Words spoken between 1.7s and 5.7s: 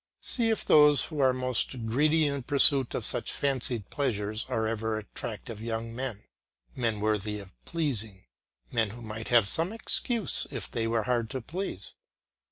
greedy in pursuit of such fancied pleasures are ever attractive